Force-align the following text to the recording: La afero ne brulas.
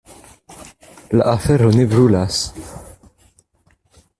La 1.19 1.27
afero 1.33 1.69
ne 1.75 1.85
brulas. 1.91 2.41